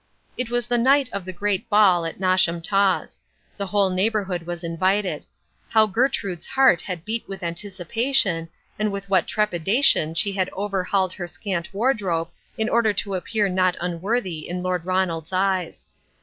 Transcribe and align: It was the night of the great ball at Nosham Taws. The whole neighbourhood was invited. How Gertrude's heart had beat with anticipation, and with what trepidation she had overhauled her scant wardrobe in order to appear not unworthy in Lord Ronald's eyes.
It 0.35 0.49
was 0.49 0.65
the 0.65 0.79
night 0.79 1.11
of 1.13 1.25
the 1.25 1.31
great 1.31 1.69
ball 1.69 2.07
at 2.07 2.19
Nosham 2.19 2.59
Taws. 2.63 3.21
The 3.55 3.67
whole 3.67 3.91
neighbourhood 3.91 4.47
was 4.47 4.63
invited. 4.63 5.27
How 5.69 5.85
Gertrude's 5.85 6.47
heart 6.47 6.81
had 6.81 7.05
beat 7.05 7.27
with 7.29 7.43
anticipation, 7.43 8.49
and 8.79 8.91
with 8.91 9.11
what 9.11 9.27
trepidation 9.27 10.15
she 10.15 10.31
had 10.31 10.49
overhauled 10.53 11.13
her 11.13 11.27
scant 11.27 11.71
wardrobe 11.71 12.29
in 12.57 12.67
order 12.67 12.93
to 12.93 13.13
appear 13.13 13.47
not 13.47 13.77
unworthy 13.79 14.49
in 14.49 14.63
Lord 14.63 14.85
Ronald's 14.87 15.33
eyes. 15.33 15.85